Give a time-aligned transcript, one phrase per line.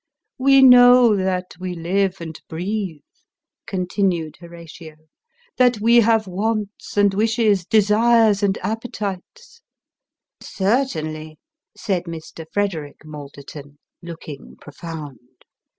[0.49, 3.03] "We know that we live and breathe,"
[3.67, 4.95] continued Horatio;"
[5.59, 9.61] that we have wants and wishes, desires and appetites
[10.41, 11.37] ""Certainly,"
[11.77, 12.47] said Mr.
[12.51, 15.19] Frederick Malderton, looking profound.